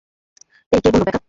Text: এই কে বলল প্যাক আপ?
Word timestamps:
এই 0.71 0.79
কে 0.83 0.89
বলল 0.89 1.03
প্যাক 1.05 1.07
আপ? 1.07 1.19